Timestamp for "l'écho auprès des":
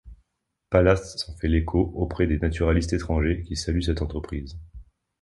1.47-2.39